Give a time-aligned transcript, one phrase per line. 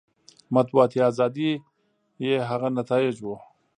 [0.55, 1.49] مطبوعاتي ازادي
[2.25, 3.35] یې هغه نتایج وو.